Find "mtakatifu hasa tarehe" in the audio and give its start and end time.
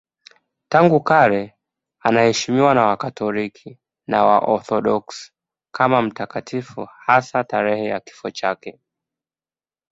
6.01-7.85